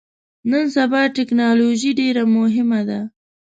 [0.49, 2.99] نن سبا ټکنالوژي ډیره مهمه ده